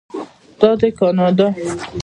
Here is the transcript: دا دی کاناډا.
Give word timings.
دا 0.59 0.69
دی 0.79 0.89
کاناډا. 0.99 1.47